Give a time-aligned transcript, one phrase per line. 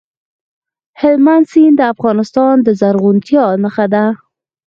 [1.01, 4.05] هلمند سیند د افغانستان د زرغونتیا نښه ده.